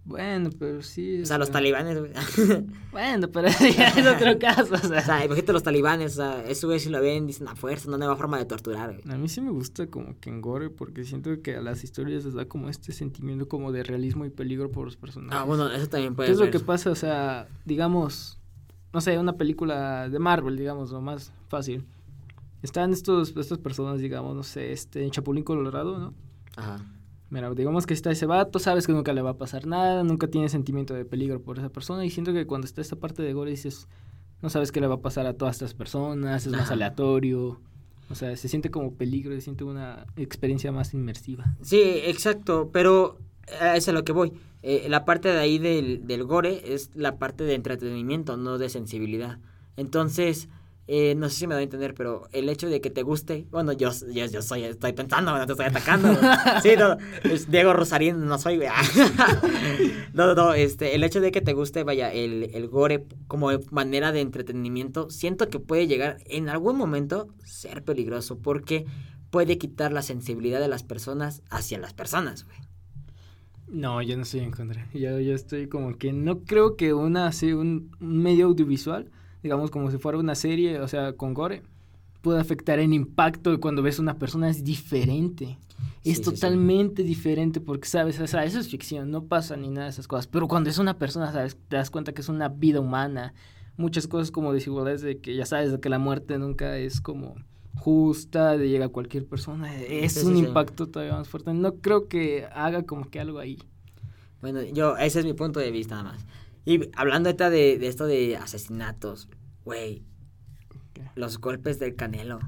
[0.04, 1.22] Bueno, pero sí.
[1.22, 1.96] O sea, los talibanes.
[2.92, 4.74] Bueno, pero ya es otro caso.
[4.74, 7.48] O sea, o sea imagínate los talibanes, o sea, eso güey si lo ven, dicen
[7.48, 9.14] a fuerza, una nueva forma de torturar, güey.
[9.14, 12.26] A mí sí me gusta como que en gore, porque siento que a las historias
[12.26, 15.34] les da como este sentimiento como de realismo y peligro por los personajes.
[15.34, 16.46] Ah, bueno, eso también puede ¿Qué es ser.
[16.46, 16.90] lo que pasa?
[16.90, 18.38] O sea, digamos,
[18.92, 21.86] no sé, una película de Marvel, digamos, lo más fácil.
[22.62, 26.14] Están estos, estas personas, digamos, no sé, este, en Chapulín Colorado, ¿no?
[26.56, 26.84] Ajá.
[27.28, 30.28] Mira, digamos que está ese vato, sabes que nunca le va a pasar nada, nunca
[30.28, 33.32] tiene sentimiento de peligro por esa persona y siento que cuando está esta parte de
[33.32, 33.88] gore dices,
[34.42, 37.60] no sabes qué le va a pasar a todas estas personas, es más aleatorio,
[38.08, 41.56] o sea, se siente como peligro, se siente una experiencia más inmersiva.
[41.62, 44.32] Sí, exacto, pero eso es a lo que voy.
[44.62, 48.68] Eh, la parte de ahí del, del gore es la parte de entretenimiento, no de
[48.68, 49.38] sensibilidad.
[49.76, 50.48] Entonces,
[50.88, 53.46] eh, no sé si me doy a entender, pero el hecho de que te guste,
[53.50, 56.08] bueno, yo, yo, yo soy, estoy pensando, no te estoy atacando.
[56.62, 58.60] sí, no, es Diego Rosarín, no soy,
[60.12, 64.12] no, no, este, el hecho de que te guste, vaya, el, el gore como manera
[64.12, 68.86] de entretenimiento, siento que puede llegar en algún momento ser peligroso, porque
[69.30, 72.58] puede quitar la sensibilidad de las personas hacia las personas, güey.
[73.66, 74.88] No, yo no estoy en contra.
[74.94, 79.10] Yo, yo estoy como que no creo que una, así, un, un medio audiovisual
[79.42, 81.62] digamos como si fuera una serie, o sea, con gore,
[82.22, 85.58] puede afectar en impacto cuando ves a una persona es diferente.
[86.02, 87.08] Sí, es sí, totalmente sí.
[87.08, 88.18] diferente porque, ¿sabes?
[88.20, 90.26] O sea, eso es ficción, no pasa ni nada de esas cosas.
[90.26, 91.56] Pero cuando es una persona, ¿sabes?
[91.68, 93.34] Te das cuenta que es una vida humana.
[93.76, 97.34] Muchas cosas como desigualdades de que ya sabes de que la muerte nunca es como
[97.76, 99.72] justa, de llega a cualquier persona.
[99.76, 101.52] Es un impacto todavía más fuerte.
[101.52, 103.58] No creo que haga como que algo ahí.
[104.40, 106.26] Bueno, yo, ese es mi punto de vista nada más.
[106.66, 107.48] Y hablando de,
[107.78, 109.28] de esto de asesinatos,
[109.64, 110.04] güey.
[111.14, 112.40] Los golpes del Canelo.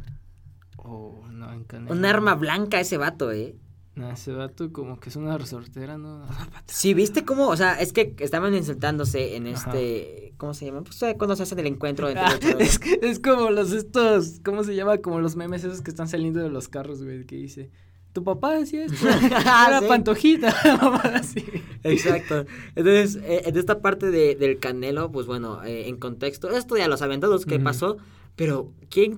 [0.77, 1.93] Oh, no, en Canelo.
[1.95, 3.57] Un arma blanca ese vato, ¿eh?
[3.95, 6.25] No, ese vato como que es una resortera, ¿no?
[6.67, 7.49] Sí, ¿viste cómo?
[7.49, 9.71] O sea, es que estaban insultándose en Ajá.
[9.71, 10.35] este...
[10.37, 10.83] ¿Cómo se llama?
[10.83, 12.69] Pues eh, cuando se hacen el encuentro entre Ah, luchadores.
[12.69, 14.99] es, que- es como los estos, ¿cómo se llama?
[14.99, 17.71] Como los memes esos que están saliendo de los carros, güey, que dice,
[18.13, 19.87] tu papá decía esto, era Sí.
[19.87, 20.49] pantojita,
[21.15, 21.45] así.
[21.85, 22.47] Exacto.
[22.75, 26.89] Entonces, eh, en esta parte de, del Canelo, pues bueno, eh, en contexto, esto ya
[26.89, 27.99] lo saben todos qué pasó,
[28.37, 29.17] pero qué,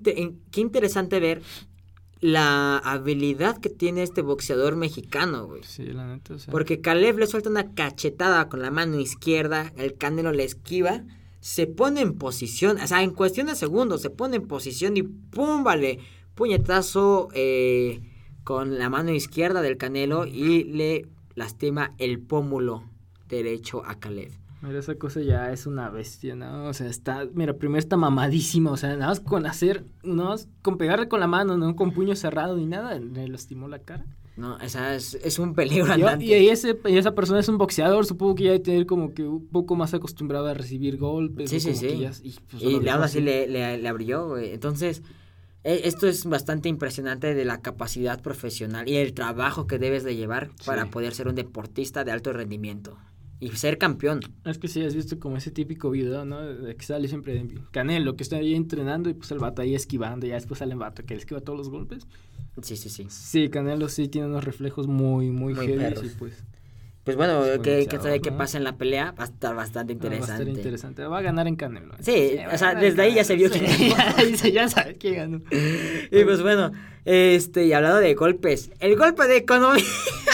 [0.50, 1.42] qué interesante ver
[2.20, 5.62] la habilidad que tiene este boxeador mexicano, güey.
[5.64, 6.50] Sí, la neta, o sea.
[6.52, 11.04] Porque Caleb le suelta una cachetada con la mano izquierda, el Canelo le esquiva,
[11.40, 15.02] se pone en posición, o sea, en cuestión de segundos, se pone en posición y
[15.02, 15.64] ¡pum!
[15.64, 15.98] Vale,
[16.34, 18.02] puñetazo eh,
[18.44, 22.84] con la mano izquierda del Canelo y le lastima el pómulo
[23.28, 24.32] derecho a Caleb.
[24.62, 26.66] Mira, esa cosa ya es una bestia, ¿no?
[26.66, 30.48] O sea, está, mira, primero está mamadísima, o sea, nada más con hacer, nada más
[30.60, 34.04] con pegarle con la mano, no con puño cerrado ni nada, le lastimó la cara.
[34.36, 36.24] No, esa es, es un peligro Y, andante.
[36.26, 39.12] y ahí ese, y esa persona es un boxeador, supongo que ya debe tener como
[39.14, 41.48] que un poco más acostumbrado a recibir golpes.
[41.50, 41.98] Sí, sí, sí.
[41.98, 44.52] ya- y pues, Y le así le, le, le abrió, güey.
[44.52, 45.02] Entonces,
[45.64, 50.50] esto es bastante impresionante de la capacidad profesional y el trabajo que debes de llevar
[50.58, 50.66] Sí.
[50.66, 52.96] para poder ser un deportista de alto rendimiento
[53.40, 54.20] y ser campeón.
[54.44, 56.40] Es que sí, has visto como ese típico video, ¿no?
[56.40, 59.74] De que sale siempre de Canelo, que está ahí entrenando y pues el vato ahí
[59.74, 62.06] esquivando, y ya después sale el vato que esquiva todos los golpes.
[62.62, 63.06] Sí, sí, sí.
[63.08, 66.44] Sí, Canelo sí tiene unos reflejos muy, muy, Muy heavy, y pues
[67.10, 69.54] Pues bueno, Es buen que, que sabe qué pasa en la pelea va a estar
[69.54, 70.50] bastante ah, va a estar interesante.
[70.60, 71.04] interesante.
[71.06, 71.92] Va a ganar en Canelo.
[71.94, 71.98] ¿eh?
[72.00, 73.64] Sí, o sea, desde ahí ya se vio Sí,
[74.16, 75.40] ahí se- ya sabes quién ganó.
[75.50, 76.70] Y pues bueno,
[77.04, 79.84] este, y hablando de golpes, el golpe de economía,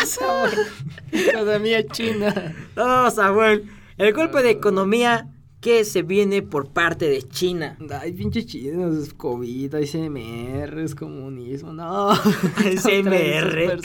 [0.04, 0.52] Samuel.
[1.12, 2.54] Economía china.
[2.76, 3.64] No, Samuel,
[3.96, 5.28] el golpe de economía
[5.66, 7.76] que se viene por parte de China.
[8.00, 12.10] Ay, pinche chinos, es COVID, hay CMR, es comunismo, no.
[12.84, 13.80] CMR.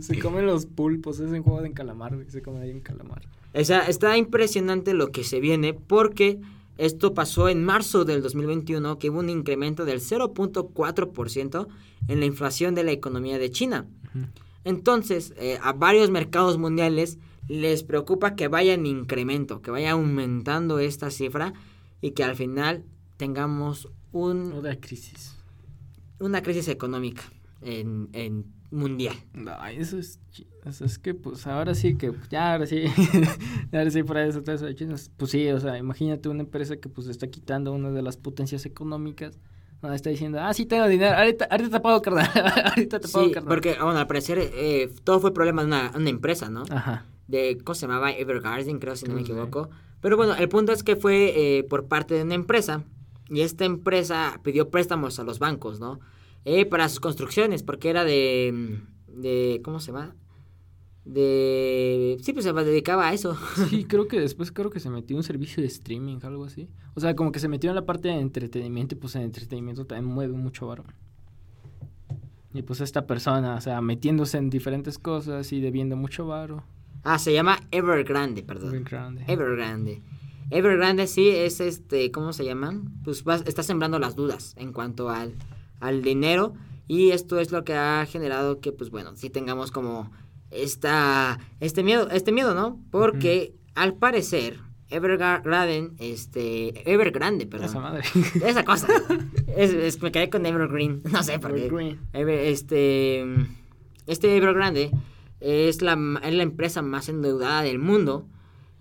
[0.00, 3.22] Se comen los pulpos, es un juego de calamar, se come ahí en calamar.
[3.52, 6.38] O sea, está impresionante lo que se viene porque
[6.78, 11.66] esto pasó en marzo del 2021, que hubo un incremento del 0.4%
[12.06, 13.88] en la inflación de la economía de China.
[14.62, 17.18] Entonces, eh, a varios mercados mundiales
[17.48, 21.52] les preocupa que vaya en incremento, que vaya aumentando esta cifra
[22.00, 22.84] y que al final
[23.16, 25.36] tengamos un, Otra crisis.
[26.20, 27.22] una crisis económica
[27.60, 29.14] en, en mundial.
[29.58, 30.18] Ay, eso es,
[30.64, 32.84] eso es que, pues, ahora sí que, ya, ahora sí,
[33.72, 36.76] ahora sí, de eso, todo eso de chinos, pues sí, o sea, imagínate una empresa
[36.76, 39.38] que, pues, está quitando una de las potencias económicas,
[39.92, 42.26] está diciendo, ah, sí tengo dinero, ahorita, ahorita te pago, carnal,
[42.70, 43.48] ahorita te pago, Sí, carnal.
[43.54, 46.64] porque, bueno, al parecer eh, todo fue problema de una, una empresa, ¿no?
[46.70, 48.12] Ajá, de, ¿cómo se llamaba?
[48.12, 49.70] Evergarden, creo, si no me equivoco.
[50.00, 52.84] Pero bueno, el punto es que fue eh, por parte de una empresa
[53.30, 56.00] y esta empresa pidió préstamos a los bancos, ¿no?
[56.44, 60.14] Eh, para sus construcciones, porque era de, de, ¿cómo se llama?
[61.04, 63.36] De, sí, pues se dedicaba a eso.
[63.70, 67.00] sí, creo que después, creo que se metió un servicio de streaming, algo así, o
[67.00, 70.14] sea, como que se metió en la parte de entretenimiento, y pues en entretenimiento también
[70.14, 70.84] mueve mucho varo.
[72.52, 76.62] Y pues esta persona, o sea, metiéndose en diferentes cosas y debiendo mucho varo.
[77.04, 78.72] Ah, se llama Evergrande, perdón.
[78.72, 79.24] Bien grande.
[79.28, 80.02] Evergrande.
[80.50, 82.90] Evergrande sí es este, ¿cómo se llaman?
[83.04, 85.34] Pues vas- está sembrando las dudas en cuanto al,
[85.80, 86.54] al dinero
[86.86, 90.10] y esto es lo que ha generado que pues bueno, sí tengamos como
[90.50, 92.80] esta este miedo, este miedo, ¿no?
[92.90, 94.58] Porque al parecer
[94.90, 97.68] Evergrande, este, Evergrande, perdón.
[97.68, 98.02] Esa madre.
[98.44, 98.86] Esa cosa.
[99.56, 101.66] es, es- me quedé con Evergreen, no sé por qué.
[101.66, 102.00] Evergreen.
[102.12, 103.24] Ever- este,
[104.06, 104.90] este Evergrande
[105.44, 108.26] es la, es la empresa más endeudada del mundo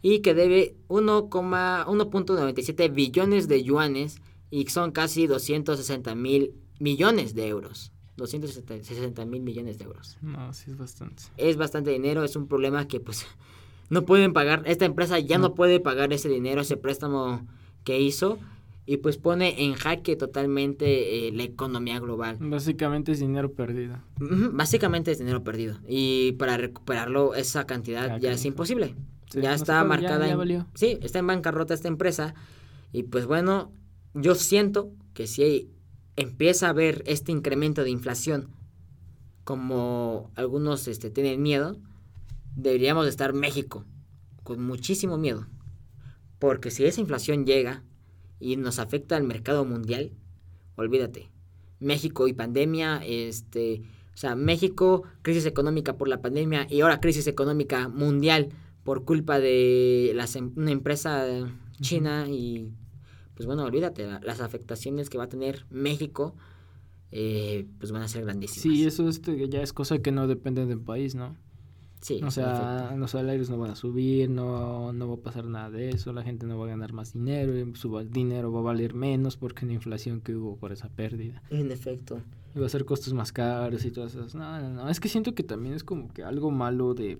[0.01, 7.47] y que debe 1,- 1.97 billones de yuanes y son casi 260 mil millones de
[7.47, 7.91] euros.
[8.17, 10.17] 260 mil millones de euros.
[10.21, 11.23] No, sí es bastante.
[11.37, 13.25] Es bastante dinero, es un problema que pues
[13.89, 15.55] no pueden pagar, esta empresa ya no No.
[15.55, 17.45] puede pagar ese dinero, ese préstamo
[17.83, 18.37] que hizo
[18.85, 22.37] y pues pone en jaque totalmente eh, la economía global.
[22.41, 23.97] Básicamente es dinero perdido.
[24.51, 25.79] Básicamente es dinero perdido.
[25.87, 28.95] Y para recuperarlo, esa cantidad Ya, ya es imposible.
[29.31, 30.37] Sí, ya está puede, ya- marcada ya en.
[30.37, 30.67] valió.
[30.75, 32.35] Sí, está en bancarrota esta empresa.
[32.91, 33.71] Y pues bueno,
[34.13, 35.69] yo siento que si
[36.17, 38.49] empieza a haber este incremento de inflación,
[39.43, 41.77] como algunos este, tienen miedo,
[42.55, 43.85] deberíamos de estar México
[44.43, 45.47] con muchísimo miedo.
[46.39, 47.83] Porque si esa inflación llega
[48.43, 50.11] y nos afecta al mercado mundial,
[50.75, 51.29] olvídate.
[51.79, 53.81] México y pandemia, este,
[54.13, 58.49] o sea, México, crisis económica por la pandemia y ahora crisis económica mundial
[58.83, 61.25] por culpa de las em- una empresa
[61.81, 62.71] china y
[63.35, 66.35] pues bueno, olvídate, la- las afectaciones que va a tener México,
[67.11, 68.61] eh, pues van a ser grandísimas.
[68.61, 71.35] Sí, eso este, ya es cosa que no depende del país, ¿no?
[72.03, 75.71] Sí, O sea, los salarios no van a subir, no, no va a pasar nada
[75.71, 78.93] de eso, la gente no va a ganar más dinero, su dinero va a valer
[78.93, 81.41] menos porque la inflación que hubo por esa pérdida.
[81.49, 82.21] En efecto.
[82.53, 84.35] Y va a ser costos más caros y todas esas.
[84.35, 84.89] No, no, no.
[84.89, 87.19] Es que siento que también es como que algo malo de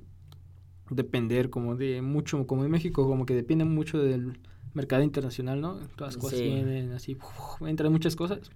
[0.90, 4.38] depender, como de mucho, como en México, como que depende mucho del
[4.74, 5.76] mercado internacional, ¿no?
[5.96, 6.46] Todas las cosas Sí.
[6.46, 7.18] vienen así,
[7.62, 8.52] entran muchas cosas.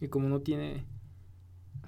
[0.00, 0.84] Y como no tiene,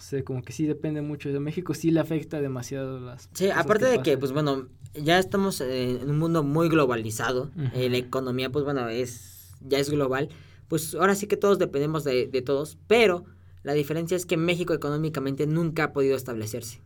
[0.01, 3.29] sé, como que sí depende mucho de México, sí le afecta demasiado las.
[3.35, 7.51] Sí, aparte de que, pues bueno, ya estamos eh, en un mundo muy globalizado.
[7.75, 10.29] Eh, la economía, pues bueno, es ya es global.
[10.69, 13.25] Pues ahora sí que todos dependemos de, de todos, pero
[13.63, 16.81] la diferencia es que México económicamente nunca ha podido establecerse.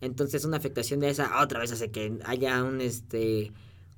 [0.00, 3.52] Entonces una afectación de esa otra vez hace que haya un este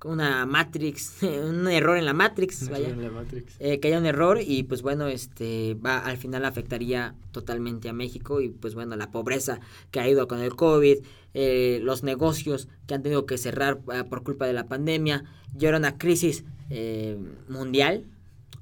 [0.04, 2.88] una matrix, un error en la matrix, vaya.
[2.88, 3.54] en la Matrix.
[3.58, 7.92] eh, que haya un error y pues bueno, este va al final afectaría totalmente a
[7.92, 10.98] México y pues bueno, la pobreza que ha ido con el COVID,
[11.34, 15.24] eh, los negocios que han tenido que cerrar eh, por culpa de la pandemia
[15.58, 17.16] y ahora una crisis eh,
[17.48, 18.04] mundial,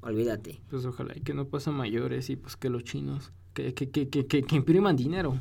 [0.01, 0.61] olvídate.
[0.69, 3.89] Pues ojalá y que no pase a mayores y pues que los chinos, que, que,
[3.89, 5.37] que, que, que, que impriman dinero.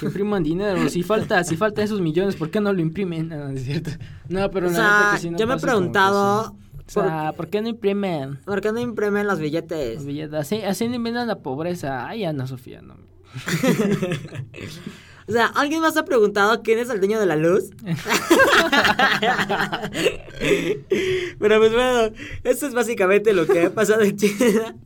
[0.00, 0.88] Que impriman dinero.
[0.88, 3.28] Si falta, si falta esos millones, ¿por qué no lo imprimen?
[3.28, 3.90] No, no es cierto.
[4.28, 6.98] No, pero o sea, que sí no yo me he preguntado, sí.
[6.98, 8.38] O sea, ¿por qué no imprimen?
[8.44, 10.04] ¿por qué no imprimen los los billetes?
[10.04, 10.34] billetes?
[10.34, 12.06] Así, así eliminan la pobreza.
[12.06, 12.96] Ay, Ana Sofía, no.
[15.26, 17.70] O sea, ¿alguien más ha preguntado quién es el dueño de la luz?
[21.38, 24.76] Pero pues bueno, eso es básicamente lo que ha pasado en China.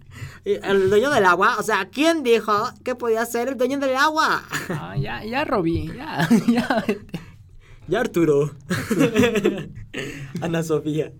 [0.49, 3.95] Y El dueño del agua, o sea, ¿quién dijo que podía ser el dueño del
[3.95, 4.43] agua?
[4.71, 6.85] Ah, ya, ya, Robí, ya, ya.
[7.87, 8.55] Ya Arturo.
[10.41, 11.13] Ana Sofía.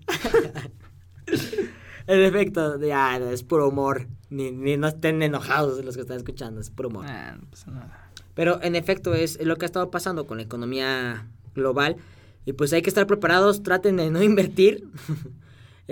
[2.07, 4.07] En efecto, ya es puro humor.
[4.31, 7.05] Ni, ni no estén enojados los que están escuchando, es puro humor.
[7.07, 8.09] Ah, no pasa nada.
[8.33, 11.97] Pero en efecto es lo que ha estado pasando con la economía global.
[12.45, 14.87] Y pues hay que estar preparados, traten de no invertir.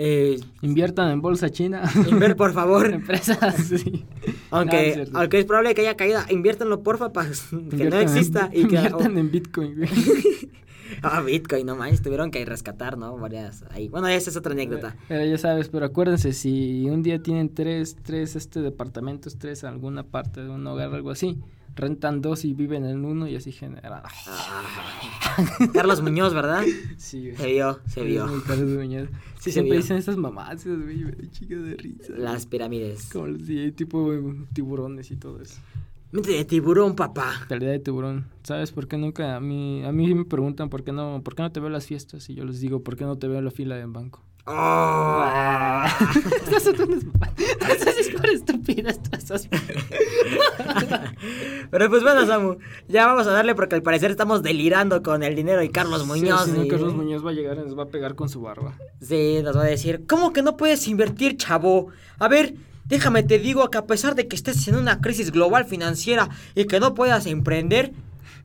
[0.00, 1.82] Eh, Inviertan en bolsa china.
[2.08, 2.86] inver, por favor.
[2.94, 4.04] Empresas, sí.
[4.50, 5.18] Aunque, es cierto.
[5.18, 8.48] aunque es probable que haya caída, inviértanlo porfa para que no Inviertan en- exista.
[8.52, 9.74] y que, inviertan en Bitcoin.
[11.02, 13.16] Ah, Bitcoin, no manches, tuvieron que rescatar, ¿no?
[13.18, 13.88] Varias ahí.
[13.88, 14.96] Bueno, esa es otra anécdota.
[15.06, 19.68] Pero ya sabes, pero acuérdense, si un día tienen tres, tres este departamentos, tres en
[19.68, 21.36] alguna parte de un hogar, algo así,
[21.78, 24.02] rentan dos y viven en uno y así generan.
[25.72, 26.62] Carlos Muñoz, ¿verdad?
[26.96, 28.26] Sí, Se vio, se vio.
[28.26, 29.08] Muy Carlos Muñoz.
[29.38, 29.80] Sí, Siempre vio.
[29.80, 32.12] dicen estas mamás, güey, me da chica de risa.
[32.16, 33.08] Las pirámides.
[33.10, 34.12] Como sí, tipo
[34.52, 35.60] tiburones y todo eso.
[36.10, 37.44] Mente de tiburón, papá.
[37.48, 38.26] Calidad de tiburón.
[38.42, 39.36] ¿Sabes por qué nunca?
[39.36, 41.74] A mí, a mí me preguntan por qué no, por qué no te veo en
[41.74, 43.88] las fiestas y yo les digo, ¿por qué no te veo en la fila del
[43.88, 44.22] banco?
[44.50, 45.24] Oh.
[46.44, 47.30] Estas son unas mamás.
[47.70, 49.48] Esas es por estúpidas todas.
[51.70, 52.56] Pero pues bueno, Samu,
[52.88, 56.46] ya vamos a darle porque al parecer estamos delirando con el dinero y Carlos Muñoz.
[56.46, 58.74] Sí, y- Carlos Muñoz va a llegar y nos va a pegar con su barba.
[59.00, 61.88] Sí, nos va a decir, ¿cómo que no puedes invertir, chavo?
[62.18, 62.54] A ver,
[62.86, 66.64] déjame te digo que a pesar de que estés en una crisis global financiera y
[66.66, 67.92] que no puedas emprender,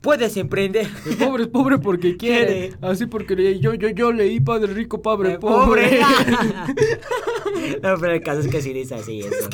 [0.03, 0.87] puedes emprender.
[1.07, 2.69] El pobre es pobre porque quiere.
[2.69, 2.77] Quiere.
[2.81, 6.01] Así porque yo, yo, yo leí Padre Rico, Padre Eh, Pobre.
[7.81, 9.49] no, pero el caso es que sí dice así eso.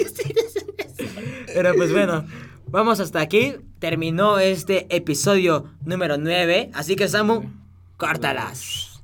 [1.53, 2.25] Pero pues bueno,
[2.67, 3.53] vamos hasta aquí.
[3.77, 6.71] Terminó este episodio número 9.
[6.73, 7.43] Así que Samu,
[7.95, 9.01] córtalas.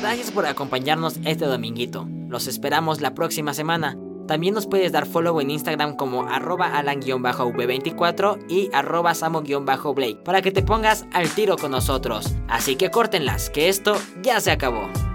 [0.00, 2.06] Gracias por acompañarnos este dominguito.
[2.28, 3.96] Los esperamos la próxima semana.
[4.28, 10.52] También nos puedes dar follow en Instagram como arroba alan-v24 y arroba samo-blake para que
[10.52, 12.34] te pongas al tiro con nosotros.
[12.46, 15.07] Así que córtenlas, que esto ya se acabó.